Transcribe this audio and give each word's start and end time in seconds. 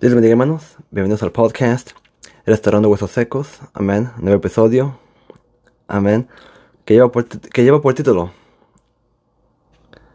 Dios 0.00 0.14
bendiga 0.14 0.30
hermanos, 0.30 0.76
bienvenidos 0.92 1.24
al 1.24 1.32
podcast 1.32 1.90
Restaurando 2.46 2.88
Huesos 2.88 3.10
Secos, 3.10 3.58
amén, 3.74 4.12
nuevo 4.18 4.38
episodio, 4.38 4.96
amén, 5.88 6.28
que 6.84 6.94
lleva 6.94 7.10
por, 7.10 7.26
que 7.26 7.64
lleva 7.64 7.82
por 7.82 7.94
título 7.94 8.30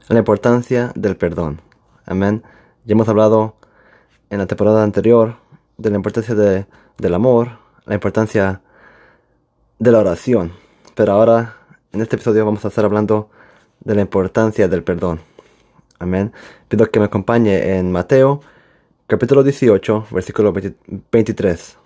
La 0.07 0.19
importancia 0.19 0.93
del 0.95 1.17
perdón, 1.17 1.59
amén. 2.05 2.43
Ya 2.85 2.93
hemos 2.93 3.09
hablado 3.09 3.57
en 4.29 4.37
la 4.37 4.45
temporada 4.45 4.85
anterior 4.85 5.35
de 5.77 5.89
la 5.89 5.97
importancia 5.97 6.33
de, 6.33 6.65
del 6.97 7.13
amor, 7.13 7.59
la 7.85 7.95
importancia 7.95 8.61
de 9.79 9.91
la 9.91 9.99
oración, 9.99 10.53
pero 10.95 11.11
ahora 11.11 11.57
en 11.91 11.99
este 11.99 12.15
episodio 12.15 12.45
vamos 12.45 12.63
a 12.63 12.69
estar 12.69 12.85
hablando 12.85 13.29
de 13.81 13.95
la 13.95 14.01
importancia 14.01 14.69
del 14.69 14.81
perdón, 14.81 15.19
amén. 15.99 16.31
Pido 16.69 16.89
que 16.89 16.99
me 17.01 17.07
acompañe 17.07 17.77
en 17.77 17.91
Mateo 17.91 18.39
capítulo 19.07 19.43
18, 19.43 20.07
versículo 20.11 20.53
23. 21.11 21.77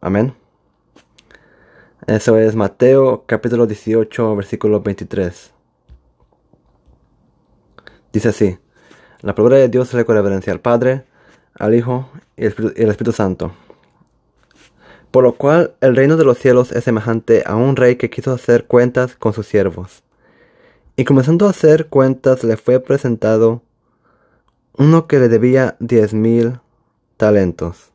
Amén. 0.00 0.34
Eso 2.06 2.36
es 2.36 2.54
Mateo 2.54 3.24
capítulo 3.26 3.66
18, 3.66 4.36
versículo 4.36 4.80
23. 4.80 5.52
Dice 8.12 8.28
así. 8.28 8.58
La 9.22 9.34
palabra 9.34 9.58
de 9.58 9.68
Dios 9.68 9.94
le 9.94 10.02
reverencia 10.02 10.52
al 10.52 10.60
Padre, 10.60 11.04
al 11.54 11.74
Hijo 11.74 12.10
y 12.36 12.44
al 12.44 12.90
Espíritu 12.90 13.12
Santo. 13.12 13.52
Por 15.10 15.24
lo 15.24 15.34
cual 15.36 15.74
el 15.80 15.94
reino 15.94 16.16
de 16.16 16.24
los 16.24 16.38
cielos 16.38 16.72
es 16.72 16.84
semejante 16.84 17.44
a 17.46 17.54
un 17.54 17.76
rey 17.76 17.96
que 17.96 18.10
quiso 18.10 18.32
hacer 18.32 18.66
cuentas 18.66 19.14
con 19.14 19.32
sus 19.32 19.46
siervos. 19.46 20.02
Y 20.96 21.04
comenzando 21.04 21.46
a 21.46 21.50
hacer 21.50 21.86
cuentas 21.86 22.44
le 22.44 22.56
fue 22.56 22.80
presentado 22.80 23.62
uno 24.76 25.06
que 25.06 25.18
le 25.18 25.28
debía 25.28 25.76
diez 25.80 26.14
mil 26.14 26.60
talentos. 27.16 27.92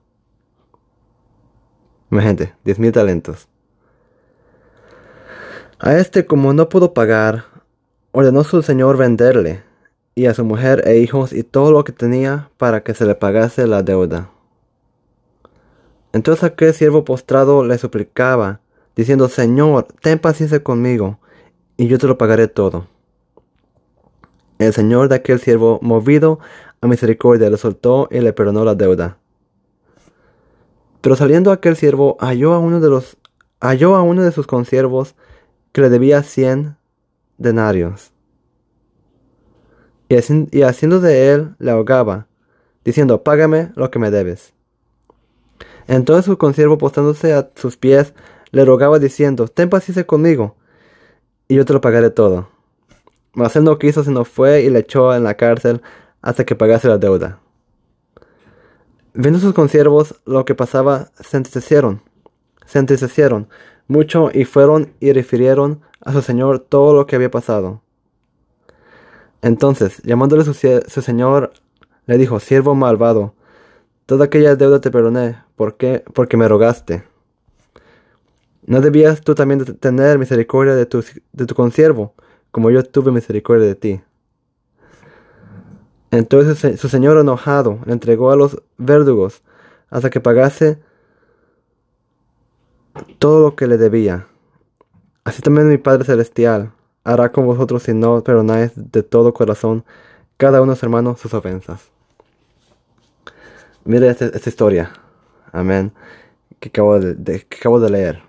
Imagínate, 2.11 2.53
diez 2.63 2.79
mil 2.79 2.91
talentos. 2.91 3.47
A 5.79 5.97
este, 5.97 6.25
como 6.25 6.53
no 6.53 6.69
pudo 6.69 6.93
pagar, 6.93 7.45
ordenó 8.11 8.43
su 8.43 8.61
señor 8.63 8.97
venderle, 8.97 9.63
y 10.15 10.25
a 10.25 10.33
su 10.33 10.43
mujer 10.43 10.81
e 10.87 10.97
hijos 10.97 11.31
y 11.31 11.43
todo 11.43 11.71
lo 11.71 11.83
que 11.83 11.91
tenía 11.91 12.49
para 12.57 12.81
que 12.81 12.95
se 12.95 13.05
le 13.05 13.13
pagase 13.13 13.67
la 13.67 13.83
deuda. 13.83 14.31
Entonces 16.11 16.43
aquel 16.43 16.73
siervo 16.73 17.05
postrado 17.05 17.63
le 17.63 17.77
suplicaba, 17.77 18.59
diciendo, 18.95 19.29
Señor, 19.29 19.85
ten 20.01 20.17
paciencia 20.17 20.63
conmigo, 20.63 21.19
y 21.77 21.87
yo 21.87 21.99
te 21.99 22.07
lo 22.07 22.17
pagaré 22.17 22.47
todo. 22.47 22.87
El 24.57 24.73
señor 24.73 25.09
de 25.09 25.15
aquel 25.17 25.39
siervo, 25.39 25.77
movido 25.83 26.39
a 26.81 26.87
misericordia, 26.87 27.49
le 27.49 27.57
soltó 27.57 28.07
y 28.11 28.19
le 28.19 28.33
perdonó 28.33 28.63
la 28.63 28.75
deuda. 28.75 29.17
Pero 31.01 31.15
saliendo 31.15 31.51
aquel 31.51 31.75
siervo, 31.75 32.17
halló 32.19 32.53
a 32.53 32.59
uno 32.59 32.79
de 32.79 32.89
los 32.89 33.17
halló 33.59 33.95
a 33.95 34.03
uno 34.03 34.23
de 34.23 34.31
sus 34.31 34.47
consiervos 34.47 35.15
que 35.71 35.81
le 35.81 35.89
debía 35.89 36.23
cien 36.23 36.77
denarios. 37.37 38.11
Y, 40.09 40.61
haciendo 40.61 40.99
de 40.99 41.33
él 41.33 41.55
le 41.59 41.71
ahogaba, 41.71 42.27
diciendo, 42.85 43.23
Págame 43.23 43.71
lo 43.75 43.91
que 43.91 43.99
me 43.99 44.11
debes. 44.11 44.53
Entonces 45.87 46.25
su 46.25 46.37
consiervo, 46.37 46.77
postándose 46.77 47.33
a 47.33 47.49
sus 47.55 47.77
pies, 47.77 48.13
le 48.51 48.63
rogaba 48.63 48.99
diciendo, 48.99 49.47
Ten 49.47 49.69
paciencia 49.69 50.05
conmigo, 50.05 50.55
y 51.47 51.55
yo 51.55 51.65
te 51.65 51.73
lo 51.73 51.81
pagaré 51.81 52.09
todo. 52.09 52.47
Mas 53.33 53.55
él 53.55 53.63
no 53.65 53.77
quiso, 53.77 54.03
sino 54.03 54.25
fue 54.25 54.63
y 54.63 54.69
le 54.69 54.79
echó 54.79 55.13
en 55.13 55.23
la 55.23 55.35
cárcel 55.35 55.81
hasta 56.21 56.45
que 56.45 56.55
pagase 56.55 56.87
la 56.87 56.97
deuda. 56.97 57.39
Viendo 59.13 59.39
sus 59.39 59.53
consiervos 59.53 60.15
lo 60.25 60.45
que 60.45 60.55
pasaba, 60.55 61.09
se 61.19 61.37
entristecieron, 61.37 62.01
se 62.65 62.79
entristecieron 62.79 63.47
mucho 63.87 64.29
y 64.33 64.45
fueron 64.45 64.93
y 64.99 65.11
refirieron 65.11 65.81
a 66.01 66.13
su 66.13 66.21
señor 66.21 66.59
todo 66.59 66.93
lo 66.93 67.07
que 67.07 67.15
había 67.15 67.31
pasado. 67.31 67.81
Entonces, 69.41 70.01
llamándole 70.03 70.43
su, 70.43 70.53
señor, 70.53 71.53
le 72.05 72.17
dijo, 72.17 72.39
siervo 72.39 72.75
malvado, 72.75 73.33
toda 74.05 74.25
aquella 74.25 74.55
deuda 74.55 74.81
te 74.81 74.91
perdoné, 74.91 75.37
¿por 75.55 75.77
qué? 75.77 76.03
Porque 76.13 76.37
me 76.37 76.47
rogaste. 76.47 77.03
¿No 78.65 78.81
debías 78.81 79.21
tú 79.21 79.35
también 79.35 79.63
tener 79.77 80.19
misericordia 80.19 80.75
de 80.75 80.85
tu, 80.85 81.03
de 81.31 81.45
tu 81.45 81.55
consiervo, 81.55 82.13
como 82.51 82.69
yo 82.71 82.83
tuve 82.83 83.11
misericordia 83.11 83.65
de 83.65 83.75
ti? 83.75 84.01
Entonces 86.11 86.79
su 86.79 86.89
señor 86.89 87.17
enojado 87.17 87.79
le 87.85 87.93
entregó 87.93 88.31
a 88.31 88.35
los 88.35 88.61
verdugos 88.77 89.41
hasta 89.89 90.09
que 90.09 90.19
pagase 90.19 90.79
todo 93.19 93.41
lo 93.41 93.55
que 93.55 93.67
le 93.67 93.77
debía. 93.77 94.27
Así 95.23 95.41
también 95.41 95.67
mi 95.67 95.77
Padre 95.77 96.05
Celestial 96.05 96.71
hará 97.03 97.31
con 97.31 97.45
vosotros 97.45 97.83
si 97.83 97.93
no 97.93 98.23
perdonáis 98.23 98.71
de 98.75 99.03
todo 99.03 99.33
corazón 99.33 99.83
cada 100.37 100.61
uno 100.61 100.71
de 100.71 100.75
sus 100.75 100.83
hermanos 100.83 101.19
sus 101.19 101.33
ofensas. 101.33 101.89
Mire 103.83 104.09
esta, 104.09 104.49
historia, 104.49 104.91
amén, 105.51 105.93
que 106.59 106.69
acabo 106.69 106.99
de, 106.99 107.45
que 107.45 107.57
acabo 107.57 107.79
de 107.79 107.89
leer. 107.89 108.23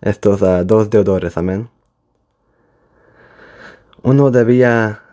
Estos 0.00 0.40
uh, 0.42 0.64
dos 0.64 0.90
deudores, 0.90 1.36
amén. 1.36 1.68
Uno 4.02 4.30
debía 4.30 5.03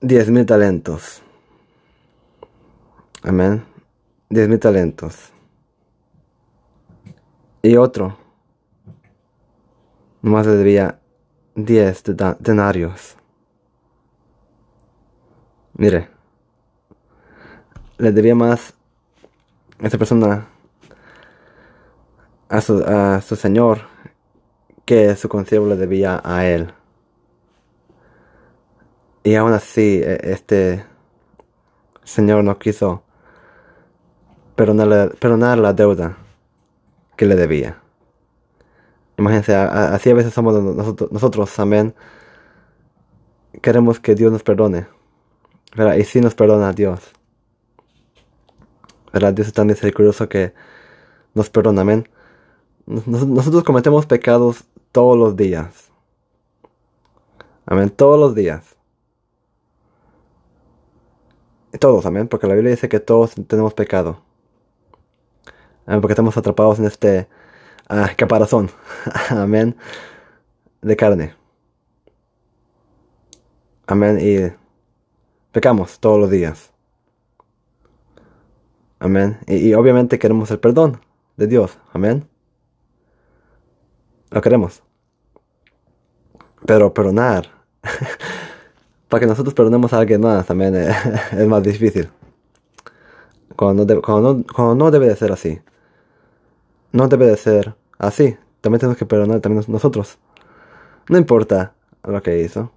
diez 0.00 0.30
mil 0.30 0.46
talentos. 0.46 1.22
Amén. 3.22 3.64
Diez 4.30 4.48
mil 4.48 4.58
talentos. 4.58 5.30
Y 7.62 7.76
otro. 7.76 8.16
Nomás 10.22 10.46
le 10.46 10.56
debía 10.56 10.98
diez 11.54 12.02
denarios. 12.38 13.16
Mire. 15.74 16.08
Le 17.98 18.12
debía 18.12 18.34
más 18.34 18.72
a 19.78 19.86
esa 19.86 19.98
persona 19.98 20.46
a 22.48 22.60
su, 22.62 22.82
a 22.86 23.20
su 23.20 23.36
señor 23.36 23.82
que 24.86 25.14
su 25.16 25.28
consiervo 25.28 25.66
le 25.66 25.76
debía 25.76 26.22
a 26.24 26.46
él. 26.46 26.72
Y 29.22 29.34
aún 29.34 29.52
así, 29.52 30.00
e, 30.02 30.18
este 30.32 30.84
señor 32.04 32.44
no 32.44 32.58
quiso 32.58 33.02
perdonar, 34.56 35.58
la 35.58 35.72
deuda 35.72 36.18
que 37.16 37.26
le 37.26 37.34
debía. 37.34 37.80
Imagínense, 39.16 39.54
así 39.54 40.10
a 40.10 40.14
veces 40.14 40.32
somos 40.32 40.54
nosotros, 40.62 41.12
nosotros, 41.12 41.58
amén. 41.58 41.94
Queremos 43.62 44.00
que 44.00 44.14
Dios 44.14 44.32
nos 44.32 44.42
perdone. 44.42 44.86
¿verdad? 45.76 45.96
Y 45.96 46.04
si 46.04 46.20
nos 46.20 46.34
perdona 46.34 46.72
Dios. 46.72 47.00
¿verdad? 49.12 49.32
Dios 49.34 49.48
es 49.48 49.54
tan 49.54 49.66
misericordioso 49.66 50.28
que 50.28 50.54
nos 51.34 51.50
perdona, 51.50 51.82
amén. 51.82 52.08
nosotros 52.86 53.64
cometemos 53.64 54.06
pecados 54.06 54.64
todos 54.92 55.16
los 55.16 55.36
días. 55.36 55.90
Amén, 57.66 57.90
todos 57.90 58.18
los 58.18 58.34
días. 58.34 58.79
Todos, 61.78 62.04
amén, 62.04 62.26
porque 62.26 62.48
la 62.48 62.54
Biblia 62.54 62.72
dice 62.72 62.88
que 62.88 62.98
todos 62.98 63.34
tenemos 63.46 63.74
pecado. 63.74 64.20
Amén, 65.86 66.00
porque 66.00 66.12
estamos 66.12 66.36
atrapados 66.36 66.80
en 66.80 66.86
este 66.86 67.28
ah, 67.88 68.10
caparazón, 68.16 68.70
amén, 69.30 69.76
de 70.82 70.96
carne. 70.96 71.34
Amén, 73.86 74.18
y 74.20 74.52
pecamos 75.52 76.00
todos 76.00 76.18
los 76.18 76.30
días. 76.30 76.72
Amén, 78.98 79.38
y, 79.46 79.68
y 79.68 79.74
obviamente 79.74 80.18
queremos 80.18 80.50
el 80.50 80.58
perdón 80.58 81.00
de 81.36 81.46
Dios, 81.46 81.78
amén. 81.92 82.28
Lo 84.30 84.40
queremos. 84.40 84.82
Pero 86.66 86.92
perdonar 86.92 87.48
para 89.10 89.20
que 89.20 89.26
nosotros 89.26 89.52
perdonemos 89.54 89.92
a 89.92 89.98
alguien 89.98 90.20
más 90.20 90.46
también 90.46 90.74
eh, 90.76 90.88
es 91.32 91.46
más 91.46 91.62
difícil. 91.62 92.08
Cuando, 93.56 93.84
no, 94.74 94.90
debe 94.90 95.08
de 95.08 95.16
ser 95.16 95.32
así. 95.32 95.60
No 96.92 97.08
debe 97.08 97.26
de 97.26 97.36
ser 97.36 97.74
así. 97.98 98.38
También 98.62 98.80
tenemos 98.80 98.96
que 98.96 99.04
perdonar 99.04 99.40
también 99.40 99.62
nosotros. 99.68 100.16
No 101.08 101.18
importa 101.18 101.74
lo 102.04 102.22
que 102.22 102.40
hizo. 102.40 102.72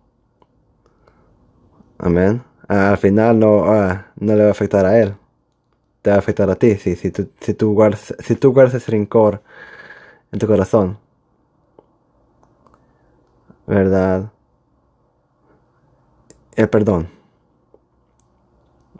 Amén. 2.00 2.44
al 2.68 2.98
final 2.98 3.40
no, 3.40 3.64
ah, 3.72 4.08
no 4.18 4.36
le 4.36 4.42
va 4.42 4.50
a 4.50 4.52
afectar 4.52 4.86
a 4.86 5.00
él. 5.00 5.16
Te 6.02 6.10
va 6.10 6.18
a 6.18 6.20
afectar 6.20 6.50
a 6.50 6.56
ti 6.56 6.76
si, 6.76 6.96
si, 6.96 7.12
tú, 7.12 7.74
guardas, 7.74 8.14
si 8.20 8.36
tú 8.36 8.52
guardas 8.52 8.74
ese 8.74 8.92
rencor 8.92 9.42
en 10.32 10.40
tu 10.40 10.48
corazón. 10.48 10.98
¿Verdad? 13.68 14.33
El 16.56 16.70
perdón. 16.70 17.10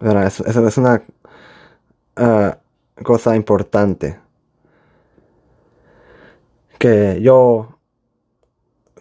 Es, 0.02 0.40
es, 0.42 0.78
una, 0.78 1.02
ah, 2.16 2.58
cosa 3.04 3.36
importante 3.36 4.20
que 6.78 7.20
yo 7.22 7.80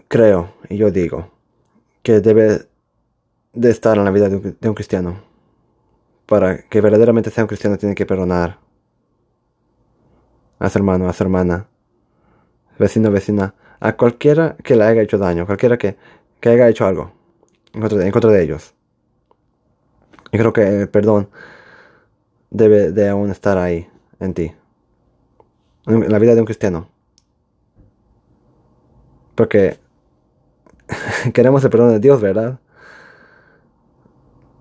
creo 0.06 0.52
y 0.68 0.76
yo 0.76 0.90
digo 0.90 1.30
que 2.02 2.20
debe 2.20 2.68
de 3.52 3.70
estar 3.70 3.96
en 3.98 4.04
la 4.04 4.10
vida 4.10 4.28
de 4.28 4.36
un, 4.36 4.56
de 4.60 4.68
un 4.68 4.74
cristiano. 4.74 5.20
Para 6.26 6.62
que 6.68 6.80
verdaderamente 6.80 7.30
sea 7.30 7.44
un 7.44 7.48
cristiano 7.48 7.76
tiene 7.76 7.94
que 7.94 8.06
perdonar 8.06 8.58
a 10.58 10.70
su 10.70 10.78
hermano, 10.78 11.08
a 11.08 11.12
su 11.12 11.22
hermana, 11.24 11.66
vecino, 12.78 13.10
vecina, 13.10 13.54
a 13.80 13.96
cualquiera 13.96 14.56
que 14.62 14.76
le 14.76 14.84
haya 14.84 15.02
hecho 15.02 15.18
daño, 15.18 15.46
cualquiera 15.46 15.76
que, 15.76 15.96
que 16.40 16.48
haya 16.48 16.68
hecho 16.68 16.86
algo 16.86 17.21
en 17.74 18.10
contra, 18.10 18.30
de, 18.30 18.42
ellos. 18.42 18.74
Y 20.30 20.38
creo 20.38 20.52
que 20.52 20.82
el 20.82 20.88
perdón 20.88 21.30
debe 22.50 22.92
de 22.92 23.08
aún 23.08 23.30
estar 23.30 23.58
ahí, 23.58 23.88
en 24.20 24.34
ti. 24.34 24.52
En 25.86 26.10
la 26.10 26.18
vida 26.18 26.34
de 26.34 26.40
un 26.40 26.46
cristiano. 26.46 26.88
Porque 29.34 29.78
queremos 31.34 31.64
el 31.64 31.70
perdón 31.70 31.90
de 31.90 32.00
Dios, 32.00 32.20
¿verdad? 32.20 32.60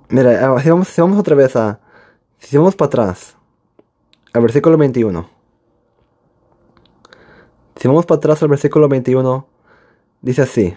Mira, 0.09 0.53
ah, 0.53 0.61
si 0.61 0.69
vamos, 0.69 0.87
si 0.87 1.01
vamos 1.01 1.17
otra 1.17 1.35
vez 1.35 1.55
a... 1.55 1.79
Si 2.39 2.57
vamos 2.57 2.75
para 2.75 2.87
atrás, 2.87 3.37
al 4.33 4.41
versículo 4.41 4.77
21. 4.77 5.29
Si 7.75 7.87
vamos 7.87 8.05
para 8.05 8.17
atrás 8.17 8.41
al 8.43 8.49
versículo 8.49 8.87
21, 8.89 9.47
dice 10.21 10.41
así. 10.41 10.75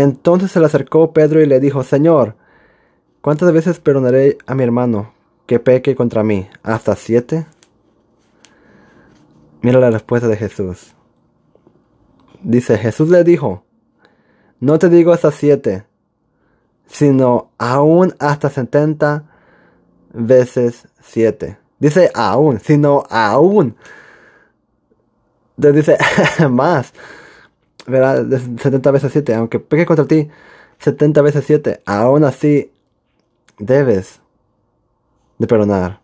Entonces 0.00 0.50
se 0.50 0.60
le 0.60 0.64
acercó 0.64 1.12
Pedro 1.12 1.42
y 1.42 1.46
le 1.46 1.60
dijo, 1.60 1.82
Señor, 1.82 2.34
¿cuántas 3.20 3.52
veces 3.52 3.80
perdonaré 3.80 4.38
a 4.46 4.54
mi 4.54 4.64
hermano 4.64 5.12
que 5.44 5.60
peque 5.60 5.94
contra 5.94 6.22
mí? 6.22 6.48
¿Hasta 6.62 6.96
siete? 6.96 7.44
Mira 9.60 9.78
la 9.78 9.90
respuesta 9.90 10.26
de 10.26 10.38
Jesús. 10.38 10.94
Dice, 12.42 12.78
Jesús 12.78 13.10
le 13.10 13.24
dijo, 13.24 13.62
no 14.58 14.78
te 14.78 14.88
digo 14.88 15.12
hasta 15.12 15.30
siete, 15.30 15.84
sino 16.86 17.50
aún 17.58 18.14
hasta 18.20 18.48
setenta 18.48 19.24
veces 20.14 20.88
siete. 21.02 21.58
Dice 21.78 22.10
aún, 22.14 22.58
sino 22.58 23.02
aún. 23.10 23.76
Dice 25.58 25.98
más. 26.48 26.94
¿Verdad? 27.90 28.26
70 28.58 28.90
veces 28.90 29.12
7. 29.12 29.34
Aunque 29.34 29.58
peque 29.58 29.86
contra 29.86 30.06
ti 30.06 30.28
70 30.78 31.22
veces 31.22 31.44
7. 31.46 31.82
Aún 31.86 32.24
así 32.24 32.72
debes 33.58 34.20
de 35.38 35.46
perdonar. 35.46 36.00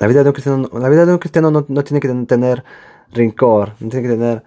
La 0.00 0.06
vida 0.08 0.22
de 0.22 0.30
un 0.30 0.32
cristiano, 0.32 0.68
la 0.72 0.88
vida 0.88 1.06
de 1.06 1.12
un 1.12 1.18
cristiano 1.18 1.50
no, 1.50 1.64
no 1.68 1.84
tiene 1.84 2.00
que 2.00 2.08
tener 2.08 2.64
rincor. 3.12 3.74
No 3.80 3.88
tiene 3.88 4.08
que 4.08 4.14
tener, 4.14 4.42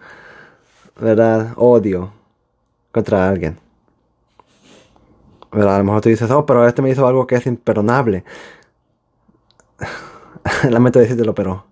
¿verdad? 0.99 1.53
Odio 1.55 2.11
contra 2.91 3.29
alguien. 3.29 3.57
¿Verdad? 5.51 5.75
A 5.75 5.77
lo 5.79 5.83
mejor 5.85 6.01
tú 6.01 6.09
dices, 6.09 6.29
oh, 6.31 6.45
pero 6.45 6.67
este 6.67 6.81
me 6.81 6.89
hizo 6.89 7.07
algo 7.07 7.25
que 7.25 7.35
es 7.35 7.45
imperdonable. 7.47 8.25
Lamento 10.69 10.99
decírtelo, 10.99 11.33
pero 11.33 11.65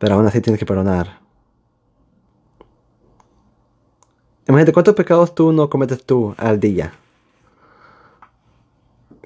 pero 0.00 0.14
aún 0.14 0.26
así 0.26 0.40
tienes 0.40 0.58
que 0.58 0.64
perdonar. 0.64 1.20
Imagínate 4.48 4.72
cuántos 4.72 4.94
pecados 4.94 5.34
tú 5.34 5.52
no 5.52 5.70
cometes 5.70 6.04
tú 6.04 6.34
al 6.36 6.58
día. 6.58 6.92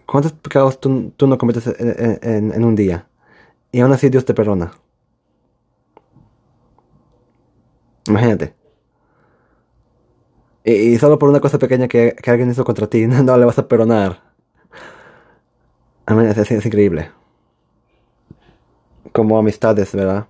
¿Cuántos 0.07 0.33
pecados 0.33 0.79
tú, 0.81 1.13
no 1.27 1.39
cometes 1.39 1.67
en, 1.79 2.65
un 2.65 2.77
día? 2.77 3.07
Y 3.73 3.81
aún 3.81 3.93
así 3.93 4.11
Dios 4.11 4.25
te 4.25 4.35
perdona. 4.35 4.73
Imagínate. 8.07 8.55
Y, 10.63 10.99
solo 10.99 11.19
por 11.19 11.29
una 11.31 11.41
cosa 11.41 11.59
pequeña 11.59 11.89
que, 11.89 12.17
alguien 12.27 12.51
hizo 12.51 12.65
contra 12.65 12.87
ti, 12.87 13.07
no, 13.07 13.37
le 13.37 13.45
vas 13.45 13.59
a 13.59 13.67
perdonar. 13.67 14.23
Mí 16.07 16.25
es 16.27 16.67
increíble. 16.67 17.11
Como 19.13 19.39
amistades, 19.39 19.93
¿verdad? 19.95 20.27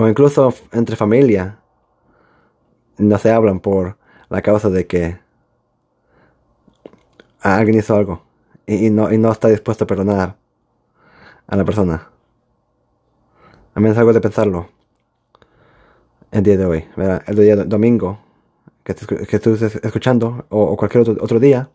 o 0.00 0.08
incluso 0.08 0.54
entre 0.72 0.96
familia, 0.96 1.58
no 3.00 3.18
se 3.18 3.30
hablan 3.30 3.60
por 3.60 3.96
la 4.28 4.42
causa 4.42 4.70
de 4.70 4.86
que 4.86 5.18
alguien 7.40 7.78
hizo 7.78 7.96
algo 7.96 8.22
y, 8.66 8.90
no, 8.90 9.12
y 9.12 9.18
no 9.18 9.32
está 9.32 9.48
dispuesto 9.48 9.84
a 9.84 9.86
perdonar 9.86 10.36
a 11.46 11.56
la 11.56 11.64
persona. 11.64 12.08
A 13.74 13.80
es 13.80 13.98
algo 13.98 14.12
de 14.12 14.20
pensarlo 14.20 14.68
el 16.30 16.42
día 16.42 16.56
de 16.56 16.64
hoy, 16.64 16.84
el 17.26 17.36
día 17.36 17.56
domingo 17.56 18.20
que, 18.84 18.94
que 18.94 19.36
estés 19.36 19.62
escuchando 19.62 20.46
o, 20.48 20.76
cualquier 20.76 21.02
otro, 21.02 21.16
otro 21.20 21.40
día 21.40 21.68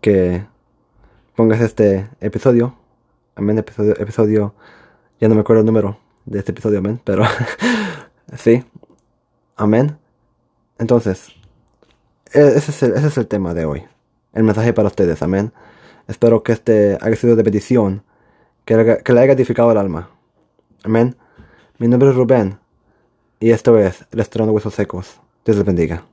que 0.00 0.44
pongas 1.34 1.60
este 1.60 2.08
episodio, 2.20 2.74
amén, 3.34 3.58
episodio, 3.58 3.98
episodio, 3.98 4.54
ya 5.20 5.28
no 5.28 5.34
me 5.34 5.40
acuerdo 5.40 5.60
el 5.60 5.66
número, 5.66 5.98
de 6.24 6.38
este 6.38 6.52
episodio, 6.52 6.78
amén. 6.78 7.00
Pero 7.04 7.24
sí, 8.36 8.64
amén. 9.60 9.98
Entonces, 10.78 11.28
e, 12.32 12.40
ese 12.56 12.70
es, 12.70 13.16
el, 13.18 13.26
tema 13.26 13.54
de 13.54 13.66
hoy. 13.66 13.84
El 14.32 14.42
mensaje 14.42 14.72
para 14.72 14.88
ustedes, 14.88 15.22
amén. 15.22 15.52
Espero 16.08 16.42
que 16.42 16.52
este 16.52 16.98
haya 17.00 17.16
sido 17.16 17.36
de 17.36 17.42
bendición, 17.42 18.02
que, 18.64 19.02
que 19.04 19.12
le 19.12 19.20
haya 19.20 19.34
edificado 19.34 19.70
el 19.70 19.78
alma. 19.78 20.10
Amén. 20.82 21.16
Mi 21.78 21.88
nombre 21.88 22.10
es 22.10 22.16
Rubén 22.16 22.58
y 23.38 23.50
esto 23.50 23.78
es 23.78 24.06
El 24.10 24.50
Huesos 24.50 24.74
Secos. 24.74 25.20
Dios 25.44 25.56
les 25.56 25.66
bendiga. 25.66 26.04